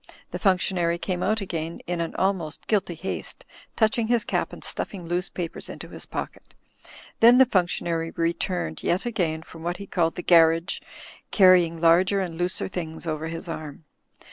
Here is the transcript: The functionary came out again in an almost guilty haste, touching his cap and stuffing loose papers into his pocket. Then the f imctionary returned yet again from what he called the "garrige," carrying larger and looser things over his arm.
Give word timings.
The 0.31 0.39
functionary 0.39 0.97
came 0.97 1.21
out 1.21 1.41
again 1.41 1.79
in 1.85 2.01
an 2.01 2.15
almost 2.15 2.65
guilty 2.65 2.95
haste, 2.95 3.45
touching 3.75 4.07
his 4.07 4.23
cap 4.25 4.51
and 4.51 4.63
stuffing 4.63 5.05
loose 5.05 5.29
papers 5.29 5.69
into 5.69 5.89
his 5.89 6.07
pocket. 6.07 6.55
Then 7.19 7.37
the 7.37 7.43
f 7.45 7.51
imctionary 7.51 8.11
returned 8.17 8.81
yet 8.81 9.05
again 9.05 9.43
from 9.43 9.61
what 9.61 9.77
he 9.77 9.85
called 9.85 10.15
the 10.15 10.23
"garrige," 10.23 10.81
carrying 11.29 11.79
larger 11.79 12.19
and 12.19 12.35
looser 12.35 12.67
things 12.67 13.05
over 13.05 13.27
his 13.27 13.47
arm. 13.47 13.85